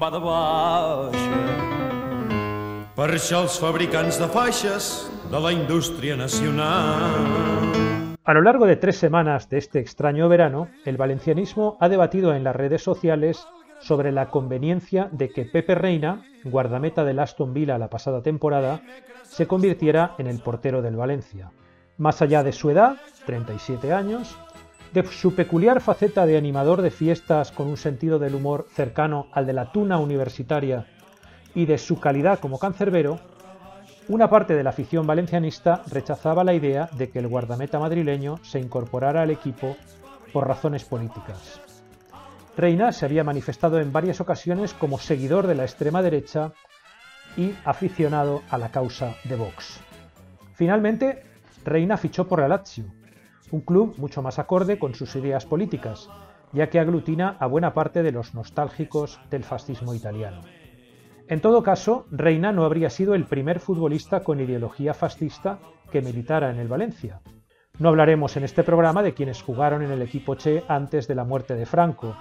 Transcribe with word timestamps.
Va 0.00 0.10
de. 0.10 1.12
Per 2.96 3.08
això 3.12 3.42
els 3.44 3.58
fabricants 3.60 4.16
de 4.16 4.28
faixes 4.32 5.10
de 5.28 5.40
la 5.44 5.52
nacional. 6.16 7.12
A 8.24 8.32
lo 8.32 8.40
largo 8.40 8.64
de 8.64 8.76
tres 8.76 8.96
semanas 8.96 9.50
de 9.50 9.58
este 9.58 9.78
extraño 9.78 10.30
verano, 10.30 10.68
el 10.86 10.96
valencianismo 10.96 11.76
ha 11.80 11.90
debatido 11.90 12.34
en 12.34 12.44
las 12.44 12.56
redes 12.56 12.82
sociales 12.82 13.46
sobre 13.80 14.10
la 14.10 14.30
conveniencia 14.30 15.10
de 15.12 15.28
que 15.28 15.44
Pepe 15.44 15.74
Reina, 15.74 16.24
guardameta 16.44 17.04
del 17.04 17.18
Aston 17.18 17.52
Villa 17.52 17.76
la 17.76 17.90
pasada 17.90 18.22
temporada, 18.22 18.80
se 19.24 19.46
convirtiera 19.46 20.14
en 20.16 20.28
el 20.28 20.38
portero 20.38 20.80
del 20.80 20.96
Valencia. 20.96 21.50
Más 21.96 22.22
allá 22.22 22.42
de 22.42 22.52
su 22.52 22.70
edad, 22.70 22.96
37 23.26 23.92
años, 23.92 24.36
de 24.92 25.04
su 25.06 25.34
peculiar 25.34 25.80
faceta 25.80 26.26
de 26.26 26.36
animador 26.36 26.82
de 26.82 26.90
fiestas 26.90 27.52
con 27.52 27.68
un 27.68 27.76
sentido 27.76 28.18
del 28.18 28.34
humor 28.34 28.66
cercano 28.72 29.28
al 29.32 29.46
de 29.46 29.52
la 29.52 29.72
tuna 29.72 29.98
universitaria 29.98 30.86
y 31.54 31.66
de 31.66 31.78
su 31.78 32.00
calidad 32.00 32.40
como 32.40 32.58
cancerbero, 32.58 33.20
una 34.08 34.28
parte 34.28 34.54
de 34.54 34.62
la 34.62 34.70
afición 34.70 35.06
valencianista 35.06 35.82
rechazaba 35.90 36.44
la 36.44 36.52
idea 36.52 36.90
de 36.92 37.10
que 37.10 37.20
el 37.20 37.28
guardameta 37.28 37.78
madrileño 37.78 38.38
se 38.42 38.58
incorporara 38.60 39.22
al 39.22 39.30
equipo 39.30 39.76
por 40.32 40.46
razones 40.46 40.84
políticas. 40.84 41.60
Reina 42.56 42.92
se 42.92 43.04
había 43.04 43.24
manifestado 43.24 43.80
en 43.80 43.92
varias 43.92 44.20
ocasiones 44.20 44.74
como 44.74 44.98
seguidor 44.98 45.46
de 45.46 45.54
la 45.54 45.64
extrema 45.64 46.02
derecha 46.02 46.52
y 47.36 47.54
aficionado 47.64 48.42
a 48.50 48.58
la 48.58 48.70
causa 48.70 49.14
de 49.24 49.36
Vox. 49.36 49.80
Finalmente, 50.54 51.33
Reina 51.64 51.96
fichó 51.96 52.28
por 52.28 52.40
la 52.40 52.48
Lazio, 52.48 52.84
un 53.50 53.62
club 53.62 53.94
mucho 53.96 54.20
más 54.20 54.38
acorde 54.38 54.78
con 54.78 54.94
sus 54.94 55.16
ideas 55.16 55.46
políticas, 55.46 56.10
ya 56.52 56.68
que 56.68 56.78
aglutina 56.78 57.36
a 57.40 57.46
buena 57.46 57.72
parte 57.72 58.02
de 58.02 58.12
los 58.12 58.34
nostálgicos 58.34 59.18
del 59.30 59.44
fascismo 59.44 59.94
italiano. 59.94 60.42
En 61.26 61.40
todo 61.40 61.62
caso, 61.62 62.06
Reina 62.10 62.52
no 62.52 62.64
habría 62.64 62.90
sido 62.90 63.14
el 63.14 63.24
primer 63.24 63.60
futbolista 63.60 64.20
con 64.20 64.40
ideología 64.40 64.92
fascista 64.92 65.58
que 65.90 66.02
militara 66.02 66.50
en 66.50 66.58
el 66.58 66.68
Valencia. 66.68 67.22
No 67.78 67.88
hablaremos 67.88 68.36
en 68.36 68.44
este 68.44 68.62
programa 68.62 69.02
de 69.02 69.14
quienes 69.14 69.42
jugaron 69.42 69.82
en 69.82 69.90
el 69.90 70.02
equipo 70.02 70.34
Che 70.34 70.64
antes 70.68 71.08
de 71.08 71.14
la 71.14 71.24
muerte 71.24 71.54
de 71.54 71.64
Franco, 71.64 72.14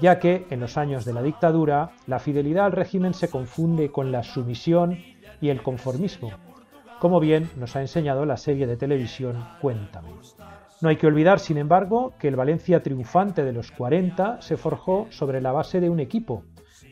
ya 0.00 0.20
que 0.20 0.46
en 0.50 0.60
los 0.60 0.76
años 0.76 1.04
de 1.04 1.12
la 1.12 1.22
dictadura 1.22 1.90
la 2.06 2.20
fidelidad 2.20 2.66
al 2.66 2.72
régimen 2.72 3.14
se 3.14 3.28
confunde 3.28 3.90
con 3.90 4.12
la 4.12 4.22
sumisión 4.22 4.96
y 5.40 5.48
el 5.48 5.62
conformismo, 5.62 6.30
como 7.00 7.20
bien 7.20 7.50
nos 7.56 7.76
ha 7.76 7.80
enseñado 7.80 8.24
la 8.24 8.36
serie 8.36 8.66
de 8.66 8.76
televisión 8.76 9.44
Cuéntame. 9.60 10.10
No 10.80 10.88
hay 10.88 10.96
que 10.96 11.06
olvidar, 11.06 11.38
sin 11.38 11.56
embargo, 11.56 12.12
que 12.18 12.28
el 12.28 12.36
Valencia 12.36 12.82
triunfante 12.82 13.44
de 13.44 13.52
los 13.52 13.70
40 13.70 14.42
se 14.42 14.56
forjó 14.56 15.06
sobre 15.10 15.40
la 15.40 15.52
base 15.52 15.80
de 15.80 15.88
un 15.88 16.00
equipo, 16.00 16.44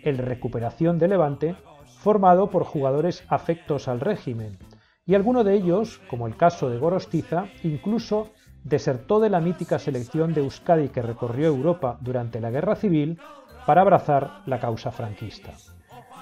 el 0.03 0.19
Recuperación 0.19 0.99
de 0.99 1.09
Levante, 1.09 1.57
formado 1.99 2.49
por 2.49 2.65
jugadores 2.65 3.25
afectos 3.29 3.89
al 3.89 4.01
régimen, 4.01 4.59
y 5.07 5.15
alguno 5.15 5.45
de 5.45 5.55
ellos, 5.55 6.01
como 6.09 6.27
el 6.27 6.37
caso 6.37 6.71
de 6.71 6.79
Gorostiza, 6.79 7.47
incluso 7.63 8.31
desertó 8.63 9.21
de 9.21 9.29
la 9.29 9.41
mítica 9.41 9.79
selección 9.79 10.33
de 10.33 10.41
Euskadi 10.41 10.89
que 10.89 11.03
recorrió 11.03 11.49
Europa 11.49 11.99
durante 12.01 12.41
la 12.41 12.51
Guerra 12.51 12.77
Civil 12.77 13.19
para 13.67 13.83
abrazar 13.83 14.43
la 14.47 14.59
causa 14.59 14.91
franquista. 14.91 15.53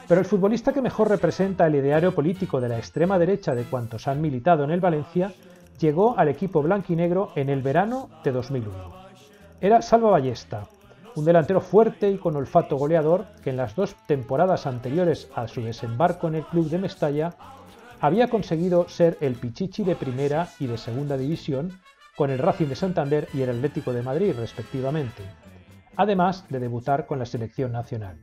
Pero 0.08 0.20
el 0.20 0.26
futbolista 0.26 0.72
que 0.72 0.82
mejor 0.82 1.08
representa 1.08 1.66
el 1.66 1.76
ideario 1.76 2.14
político 2.14 2.60
de 2.60 2.68
la 2.68 2.78
extrema 2.78 3.18
derecha 3.18 3.54
de 3.54 3.64
cuantos 3.64 4.08
han 4.08 4.20
militado 4.20 4.64
en 4.64 4.70
el 4.70 4.80
Valencia 4.80 5.32
llegó 5.78 6.18
al 6.18 6.28
equipo 6.28 6.62
blanquinegro 6.62 7.32
en 7.34 7.48
el 7.48 7.62
verano 7.62 8.10
de 8.24 8.32
2001. 8.32 8.72
Era 9.60 9.80
Salva 9.80 10.10
Ballesta, 10.10 10.66
un 11.14 11.24
delantero 11.24 11.60
fuerte 11.60 12.10
y 12.10 12.18
con 12.18 12.36
olfato 12.36 12.76
goleador 12.76 13.26
que 13.42 13.50
en 13.50 13.56
las 13.56 13.74
dos 13.76 13.94
temporadas 14.06 14.66
anteriores 14.66 15.28
a 15.34 15.46
su 15.48 15.62
desembarco 15.62 16.28
en 16.28 16.36
el 16.36 16.44
club 16.46 16.68
de 16.68 16.78
Mestalla 16.78 17.34
había 18.00 18.28
conseguido 18.28 18.88
ser 18.88 19.16
el 19.20 19.34
Pichichi 19.34 19.84
de 19.84 19.94
primera 19.94 20.48
y 20.58 20.66
de 20.66 20.78
segunda 20.78 21.16
división 21.16 21.78
con 22.16 22.30
el 22.30 22.38
Racing 22.38 22.66
de 22.66 22.76
Santander 22.76 23.28
y 23.32 23.42
el 23.42 23.50
Atlético 23.50 23.92
de 23.92 24.02
Madrid 24.02 24.34
respectivamente, 24.36 25.22
además 25.96 26.44
de 26.48 26.58
debutar 26.58 27.06
con 27.06 27.18
la 27.18 27.26
selección 27.26 27.72
nacional. 27.72 28.18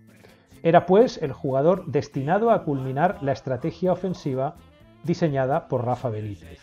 Era 0.62 0.86
pues 0.86 1.22
el 1.22 1.31
jugador 1.31 1.86
destinado 1.86 2.52
a 2.52 2.64
culminar 2.64 3.18
la 3.22 3.31
estrategia 3.31 3.94
ofensiva 3.94 4.56
diseñada 5.03 5.68
por 5.68 5.86
Rafa 5.86 6.09
Benítez. 6.09 6.59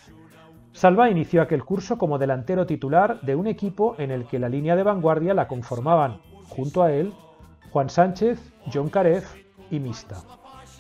Salva 0.72 1.08
inició 1.08 1.40
aquel 1.40 1.64
curso 1.64 1.96
como 1.96 2.18
delantero 2.18 2.66
titular 2.66 3.20
de 3.22 3.34
un 3.34 3.46
equipo 3.46 3.94
en 3.98 4.10
el 4.10 4.26
que 4.26 4.38
la 4.38 4.50
línea 4.50 4.76
de 4.76 4.82
vanguardia 4.82 5.32
la 5.32 5.48
conformaban, 5.48 6.20
junto 6.48 6.82
a 6.82 6.92
él, 6.92 7.14
Juan 7.70 7.88
Sánchez, 7.88 8.52
John 8.72 8.90
Carez 8.90 9.24
y 9.70 9.80
Mista. 9.80 10.16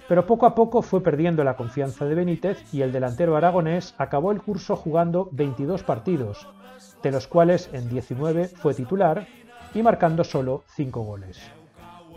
Pero 0.06 0.26
poco 0.26 0.44
a 0.44 0.54
poco 0.54 0.82
fue 0.82 1.02
perdiendo 1.02 1.42
la 1.44 1.56
confianza 1.56 2.04
de 2.04 2.14
Benítez 2.14 2.62
y 2.74 2.82
el 2.82 2.92
delantero 2.92 3.36
aragonés 3.36 3.94
acabó 3.96 4.32
el 4.32 4.42
curso 4.42 4.76
jugando 4.76 5.30
22 5.32 5.82
partidos, 5.82 6.46
de 7.02 7.10
los 7.10 7.26
cuales 7.26 7.70
en 7.72 7.88
19 7.88 8.48
fue 8.48 8.74
titular 8.74 9.26
y 9.74 9.82
marcando 9.82 10.22
solo 10.22 10.62
5 10.68 11.00
goles. 11.00 11.50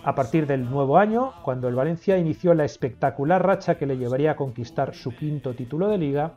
A 0.03 0.15
partir 0.15 0.47
del 0.47 0.69
nuevo 0.69 0.97
año, 0.97 1.33
cuando 1.43 1.67
el 1.67 1.75
Valencia 1.75 2.17
inició 2.17 2.53
la 2.53 2.63
espectacular 2.63 3.45
racha 3.45 3.77
que 3.77 3.85
le 3.85 3.97
llevaría 3.97 4.31
a 4.31 4.35
conquistar 4.37 4.95
su 4.95 5.11
quinto 5.11 5.53
título 5.53 5.89
de 5.89 5.97
liga, 5.97 6.35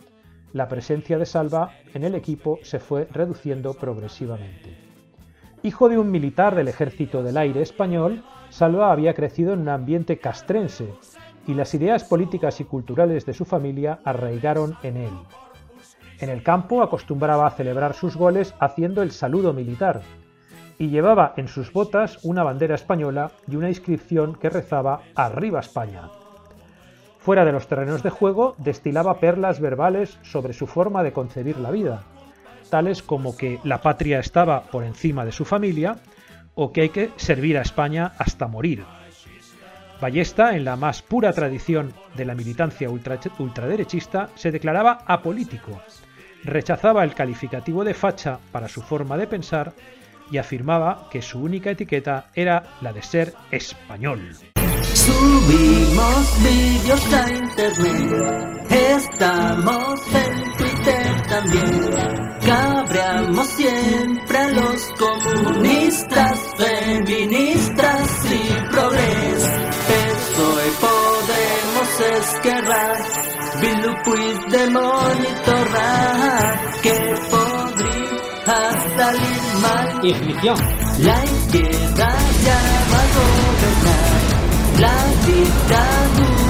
la 0.52 0.66
presencia 0.66 1.16
de 1.16 1.26
Salva 1.26 1.70
en 1.94 2.02
el 2.02 2.16
equipo 2.16 2.58
se 2.62 2.80
fue 2.80 3.06
reduciendo 3.12 3.74
progresivamente. 3.74 4.76
Hijo 5.62 5.88
de 5.88 5.96
un 5.96 6.10
militar 6.10 6.56
del 6.56 6.66
Ejército 6.66 7.22
del 7.22 7.36
Aire 7.36 7.62
español, 7.62 8.24
Salva 8.50 8.90
había 8.90 9.14
crecido 9.14 9.52
en 9.52 9.60
un 9.60 9.68
ambiente 9.68 10.18
castrense 10.18 10.92
y 11.46 11.54
las 11.54 11.72
ideas 11.72 12.02
políticas 12.02 12.60
y 12.60 12.64
culturales 12.64 13.24
de 13.26 13.32
su 13.32 13.44
familia 13.44 14.00
arraigaron 14.04 14.76
en 14.82 14.96
él. 14.96 15.12
En 16.18 16.30
el 16.30 16.42
campo 16.42 16.82
acostumbraba 16.82 17.46
a 17.46 17.52
celebrar 17.52 17.94
sus 17.94 18.16
goles 18.16 18.54
haciendo 18.58 19.02
el 19.02 19.12
saludo 19.12 19.52
militar 19.52 20.02
y 20.82 20.88
llevaba 20.88 21.32
en 21.36 21.46
sus 21.46 21.72
botas 21.72 22.18
una 22.24 22.42
bandera 22.42 22.74
española 22.74 23.30
y 23.46 23.54
una 23.54 23.68
inscripción 23.68 24.34
que 24.34 24.50
rezaba 24.50 25.02
Arriba 25.14 25.60
España. 25.60 26.10
Fuera 27.20 27.44
de 27.44 27.52
los 27.52 27.68
terrenos 27.68 28.02
de 28.02 28.10
juego, 28.10 28.56
destilaba 28.58 29.20
perlas 29.20 29.60
verbales 29.60 30.18
sobre 30.22 30.52
su 30.52 30.66
forma 30.66 31.04
de 31.04 31.12
concebir 31.12 31.56
la 31.60 31.70
vida, 31.70 32.02
tales 32.68 33.00
como 33.00 33.36
que 33.36 33.60
la 33.62 33.80
patria 33.80 34.18
estaba 34.18 34.64
por 34.64 34.82
encima 34.82 35.24
de 35.24 35.30
su 35.30 35.44
familia 35.44 35.98
o 36.56 36.72
que 36.72 36.80
hay 36.80 36.88
que 36.88 37.10
servir 37.14 37.58
a 37.58 37.62
España 37.62 38.14
hasta 38.18 38.48
morir. 38.48 38.84
Ballesta, 40.00 40.56
en 40.56 40.64
la 40.64 40.74
más 40.74 41.00
pura 41.00 41.32
tradición 41.32 41.92
de 42.16 42.24
la 42.24 42.34
militancia 42.34 42.90
ultraderechista, 42.90 44.30
se 44.34 44.50
declaraba 44.50 45.04
apolítico, 45.06 45.80
rechazaba 46.42 47.04
el 47.04 47.14
calificativo 47.14 47.84
de 47.84 47.94
facha 47.94 48.40
para 48.50 48.66
su 48.66 48.82
forma 48.82 49.16
de 49.16 49.28
pensar 49.28 49.74
y 50.32 50.38
afirmaba 50.38 51.08
que 51.10 51.22
su 51.22 51.38
única 51.40 51.70
etiqueta 51.70 52.30
era 52.34 52.64
la 52.80 52.92
de 52.92 53.02
ser 53.02 53.34
español. 53.50 54.34
Subimos 54.94 56.42
vídeos 56.42 57.12
a 57.12 57.30
internet, 57.30 58.66
estamos 58.70 60.00
en 60.14 60.52
Twitter 60.56 61.22
también. 61.28 62.32
Cabreamos 62.46 63.46
siempre 63.48 64.38
a 64.38 64.48
los 64.48 64.92
comunistas, 64.98 66.38
feministas 66.56 68.08
y 68.24 68.70
progres. 68.70 69.44
Eso 70.08 70.46
podemos 70.80 72.00
esquerrar, 72.20 72.96
Bildu 73.60 74.02
Puigdemont 74.04 75.20
y 75.20 75.44
Ignición. 80.02 80.56
La 80.98 81.24
izquierda 81.24 82.16
ya 82.44 82.58
a 82.58 83.04
gobernar 83.14 84.22
La 84.80 86.41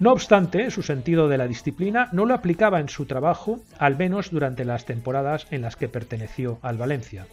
No 0.00 0.12
obstante, 0.12 0.70
su 0.70 0.80
sentido 0.80 1.28
de 1.28 1.36
la 1.36 1.46
disciplina 1.46 2.08
no 2.12 2.24
lo 2.24 2.32
aplicaba 2.32 2.80
en 2.80 2.88
su 2.88 3.04
trabajo, 3.04 3.60
al 3.78 3.98
menos 3.98 4.30
durante 4.30 4.64
las 4.64 4.86
temporadas 4.86 5.46
en 5.50 5.60
las 5.60 5.76
que 5.76 5.90
perteneció 5.90 6.58
al 6.62 6.78
Valencia. 6.78 7.26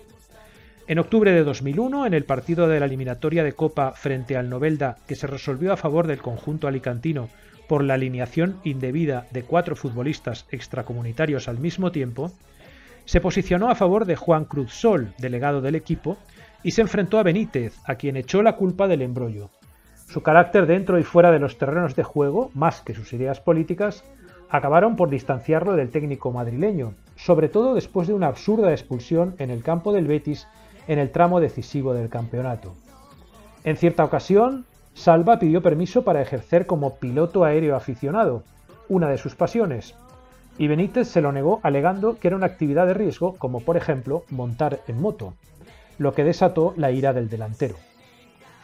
En 0.86 1.00
octubre 1.00 1.32
de 1.32 1.46
2001, 1.46 2.06
en 2.06 2.14
el 2.14 2.26
partido 2.26 2.68
de 2.68 2.82
la 2.82 2.86
eliminatoria 2.86 3.46
de 3.46 3.54
Copa 3.54 3.94
frente 3.94 4.36
al 4.36 4.50
Novelda, 4.50 4.98
que 5.08 5.16
se 5.16 5.28
resolvió 5.28 5.72
a 5.72 5.78
favor 5.78 6.08
del 6.08 6.22
conjunto 6.22 6.68
alicantino 6.68 7.30
por 7.70 7.86
la 7.86 7.94
alineación 7.94 8.60
indebida 8.66 9.28
de 9.32 9.44
cuatro 9.44 9.78
futbolistas 9.78 10.46
extracomunitarios 10.52 11.48
al 11.48 11.60
mismo 11.60 11.94
tiempo, 11.94 12.34
se 13.06 13.22
posicionó 13.22 13.70
a 13.70 13.76
favor 13.76 14.04
de 14.04 14.18
Juan 14.18 14.44
Cruz 14.44 14.74
Sol, 14.74 15.14
delegado 15.20 15.62
del 15.62 15.76
equipo, 15.76 16.18
y 16.64 16.72
se 16.72 16.82
enfrentó 16.82 17.18
a 17.18 17.24
Benítez, 17.24 17.78
a 17.86 17.96
quien 17.96 18.18
echó 18.18 18.42
la 18.42 18.58
culpa 18.58 18.90
del 18.90 19.04
embrollo. 19.04 19.52
Su 20.08 20.24
carácter 20.24 20.68
dentro 20.68 20.98
y 20.98 21.04
fuera 21.04 21.32
de 21.32 21.40
los 21.40 21.58
terrenos 21.58 21.96
de 21.96 22.04
juego, 22.04 22.50
más 22.54 22.80
que 22.80 22.94
sus 22.94 23.12
ideas 23.12 23.42
políticas, 23.42 24.06
acabaron 24.50 24.96
por 24.96 25.10
distanciarlo 25.10 25.76
del 25.76 25.90
técnico 25.90 26.32
madrileño, 26.32 26.94
sobre 27.18 27.50
todo 27.50 27.76
después 27.76 28.08
de 28.08 28.14
una 28.14 28.28
absurda 28.28 28.72
expulsión 28.72 29.36
en 29.38 29.50
el 29.50 29.64
campo 29.64 29.92
del 29.92 30.08
Betis 30.08 30.48
en 30.88 31.00
el 31.00 31.12
tramo 31.12 31.42
decisivo 31.42 31.94
del 31.94 32.08
campeonato. 32.08 32.74
En 33.66 33.76
cierta 33.76 34.06
ocasión, 34.06 34.66
Salva 34.94 35.40
pidió 35.40 35.62
permiso 35.62 36.04
para 36.04 36.22
ejercer 36.22 36.66
como 36.66 36.96
piloto 36.96 37.44
aéreo 37.44 37.76
aficionado, 37.76 38.44
una 38.88 39.10
de 39.10 39.18
sus 39.18 39.36
pasiones, 39.36 39.94
y 40.58 40.70
Benítez 40.70 41.10
se 41.10 41.22
lo 41.22 41.34
negó 41.34 41.60
alegando 41.64 42.18
que 42.18 42.30
era 42.30 42.38
una 42.38 42.46
actividad 42.46 42.88
de 42.88 42.94
riesgo, 42.94 43.36
como 43.38 43.60
por 43.60 43.76
ejemplo 43.76 44.24
montar 44.30 44.80
en 44.88 45.02
moto, 45.02 45.34
lo 45.98 46.14
que 46.14 46.24
desató 46.24 46.74
la 46.78 46.92
ira 46.92 47.12
del 47.12 47.28
delantero. 47.28 47.76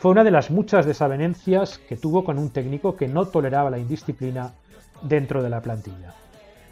Fue 0.03 0.11
una 0.11 0.25
de 0.25 0.31
las 0.31 0.51
muchas 0.51 0.85
desavenencias 0.85 1.77
que 1.77 1.95
tuvo 1.95 2.25
con 2.25 2.38
un 2.38 2.50
técnico 2.50 2.97
que 2.97 3.07
no 3.07 3.25
toleraba 3.25 3.69
la 3.69 3.79
indisciplina 3.79 4.51
dentro 5.01 5.41
de 5.41 5.50
la 5.50 5.61
plantilla. 5.61 6.13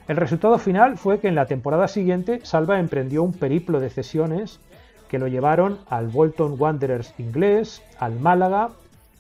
El 0.10 0.18
resultado 0.18 0.60
final 0.60 0.98
fue 0.98 1.22
que 1.22 1.30
en 1.30 1.36
la 1.36 1.45
temporada 1.45 1.88
siguiente 1.88 2.42
Salva 2.44 2.78
emprendió 2.78 3.24
un 3.24 3.31
periplo 3.31 3.80
de 3.80 3.89
cesiones 3.89 4.60
que 5.07 5.18
lo 5.18 5.30
llevaron 5.30 5.78
al 5.88 6.10
Bolton 6.10 6.57
Wanderers 6.60 7.13
inglés, 7.19 7.81
al 8.00 8.19
Málaga 8.19 8.72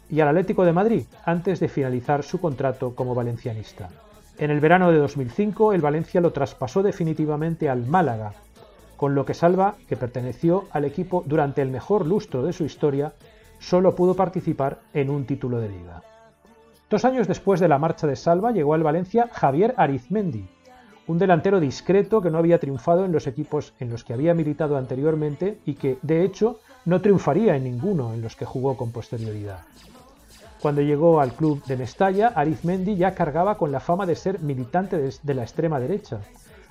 y 0.09 0.19
al 0.19 0.27
Atlético 0.27 0.65
de 0.65 0.73
Madrid 0.73 1.05
antes 1.23 1.61
de 1.61 1.69
finalizar 1.69 2.23
su 2.23 2.41
contrato 2.41 2.93
como 2.93 3.15
valencianista. 3.15 3.87
En 4.37 4.51
el 4.51 4.59
verano 4.59 4.91
de 4.91 4.97
2005 4.97 5.71
el 5.71 5.79
Valencia 5.79 6.19
lo 6.19 6.33
traspasó 6.33 6.83
definitivamente 6.83 7.69
al 7.69 7.85
Málaga, 7.85 8.33
con 8.97 9.15
lo 9.15 9.23
que 9.23 9.35
Salva, 9.35 9.75
que 9.87 9.95
perteneció 9.95 10.65
al 10.71 10.83
equipo 10.83 11.23
durante 11.25 11.61
el 11.61 11.71
mejor 11.71 12.05
lustro 12.05 12.43
de 12.43 12.51
su 12.51 12.65
historia, 12.65 13.13
solo 13.61 13.95
pudo 13.95 14.15
participar 14.15 14.79
en 14.93 15.09
un 15.09 15.25
título 15.25 15.59
de 15.59 15.69
liga. 15.69 16.01
Dos 16.89 17.05
años 17.05 17.27
después 17.27 17.61
de 17.61 17.69
la 17.69 17.77
marcha 17.77 18.07
de 18.07 18.17
Salva 18.17 18.51
llegó 18.51 18.73
al 18.73 18.83
Valencia 18.83 19.29
Javier 19.31 19.73
Arizmendi, 19.77 20.49
un 21.07 21.19
delantero 21.19 21.59
discreto 21.59 22.21
que 22.21 22.29
no 22.29 22.37
había 22.37 22.59
triunfado 22.59 23.05
en 23.05 23.11
los 23.11 23.27
equipos 23.27 23.73
en 23.79 23.89
los 23.89 24.03
que 24.03 24.13
había 24.13 24.33
militado 24.33 24.77
anteriormente 24.77 25.59
y 25.65 25.75
que, 25.75 25.97
de 26.01 26.23
hecho, 26.23 26.59
no 26.85 27.01
triunfaría 27.01 27.55
en 27.55 27.63
ninguno 27.63 28.13
en 28.13 28.21
los 28.21 28.35
que 28.35 28.45
jugó 28.45 28.75
con 28.75 28.91
posterioridad. 28.91 29.59
Cuando 30.61 30.81
llegó 30.81 31.21
al 31.21 31.33
club 31.33 31.63
de 31.65 31.77
Mestalla, 31.77 32.33
Arizmendi 32.35 32.95
ya 32.95 33.15
cargaba 33.15 33.57
con 33.57 33.71
la 33.71 33.79
fama 33.79 34.05
de 34.05 34.15
ser 34.15 34.39
militante 34.39 34.97
de 34.97 35.33
la 35.33 35.43
extrema 35.43 35.79
derecha, 35.79 36.19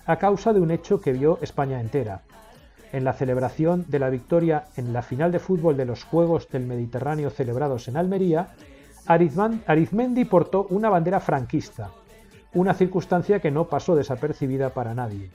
a 0.07 0.17
causa 0.17 0.53
de 0.53 0.61
un 0.61 0.71
hecho 0.71 1.01
que 1.01 1.13
vio 1.13 1.39
España 1.41 1.81
entera. 1.81 2.23
En 2.93 3.05
la 3.05 3.13
celebración 3.13 3.85
de 3.89 3.99
la 3.99 4.11
victoria 4.11 4.65
en 4.77 4.93
la 4.93 5.03
final 5.03 5.31
de 5.31 5.39
fútbol 5.39 5.77
de 5.77 5.85
los 5.85 6.05
Juegos 6.05 6.49
del 6.49 6.67
Mediterráneo 6.67 7.31
celebrados 7.31 7.87
en 7.89 7.97
Almería, 7.97 8.49
Arizmendi 9.07 10.25
portó 10.25 10.67
una 10.71 10.89
bandera 10.89 11.21
franquista, 11.21 11.91
una 12.55 12.75
circunstancia 12.75 13.41
que 13.41 13.51
no 13.51 13.65
pasó 13.65 13.95
desapercibida 13.95 14.71
para 14.71 14.95
nadie. 14.95 15.31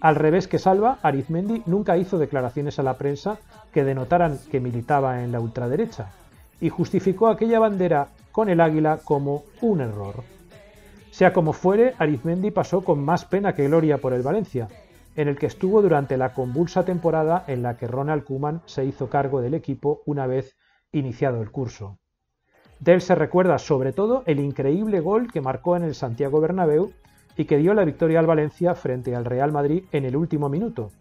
Al 0.00 0.14
revés 0.14 0.46
que 0.46 0.58
Salva, 0.58 0.98
Arizmendi 1.02 1.62
nunca 1.66 1.96
hizo 1.96 2.18
declaraciones 2.18 2.78
a 2.78 2.82
la 2.82 2.98
prensa 2.98 3.38
que 3.72 3.84
denotaran 3.84 4.38
que 4.50 4.60
militaba 4.60 5.24
en 5.24 5.32
la 5.32 5.40
ultraderecha, 5.40 6.10
y 6.60 6.68
justificó 6.68 7.28
aquella 7.28 7.58
bandera 7.58 8.08
con 8.30 8.48
el 8.48 8.60
águila 8.60 9.00
como 9.02 9.44
un 9.60 9.80
error. 9.80 10.22
Sea 11.10 11.32
como 11.32 11.52
fuere, 11.52 11.94
Arizmendi 11.98 12.50
pasó 12.50 12.82
con 12.82 13.04
más 13.04 13.24
pena 13.24 13.54
que 13.54 13.66
gloria 13.66 13.98
por 13.98 14.12
el 14.12 14.22
Valencia, 14.22 14.68
en 15.18 15.26
el 15.26 15.36
que 15.36 15.46
estuvo 15.46 15.82
durante 15.82 16.16
la 16.16 16.32
convulsa 16.32 16.84
temporada 16.84 17.42
en 17.48 17.60
la 17.60 17.76
que 17.76 17.88
Ronald 17.88 18.22
Koeman 18.22 18.62
se 18.66 18.84
hizo 18.84 19.10
cargo 19.10 19.40
del 19.40 19.52
equipo 19.52 20.00
una 20.06 20.28
vez 20.28 20.56
iniciado 20.92 21.42
el 21.42 21.50
curso. 21.50 21.98
De 22.78 22.94
él 22.94 23.00
se 23.00 23.16
recuerda 23.16 23.58
sobre 23.58 23.92
todo 23.92 24.22
el 24.26 24.38
increíble 24.38 25.00
gol 25.00 25.32
que 25.32 25.40
marcó 25.40 25.76
en 25.76 25.82
el 25.82 25.96
Santiago 25.96 26.40
Bernabéu 26.40 26.92
y 27.36 27.46
que 27.46 27.56
dio 27.56 27.74
la 27.74 27.84
victoria 27.84 28.20
al 28.20 28.28
Valencia 28.28 28.76
frente 28.76 29.16
al 29.16 29.24
Real 29.24 29.50
Madrid 29.50 29.86
en 29.90 30.04
el 30.04 30.14
último 30.14 30.48
minuto, 30.48 30.92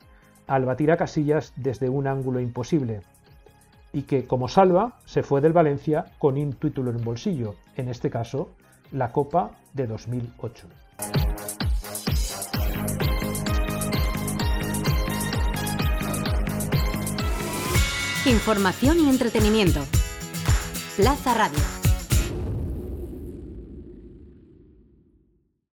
al 0.48 0.66
batir 0.66 0.92
a 0.92 0.98
Casillas 0.98 1.54
desde 1.56 1.88
un 1.88 2.08
ángulo 2.08 2.40
imposible, 2.40 3.02
y 3.94 4.02
que, 4.02 4.26
como 4.26 4.48
salva, 4.48 4.98
se 5.06 5.22
fue 5.22 5.42
del 5.42 5.54
Valencia 5.54 6.06
con 6.18 6.40
un 6.40 6.54
título 6.54 6.90
en 6.90 7.04
bolsillo, 7.04 7.54
en 7.76 7.88
este 7.88 8.10
caso, 8.10 8.50
la 8.92 9.12
Copa 9.12 9.52
de 9.74 9.86
2008. 9.86 10.68
Información 18.28 19.00
y 19.00 19.10
entretenimiento. 19.10 19.86
Plaza 20.98 21.34
Radio. 21.34 21.77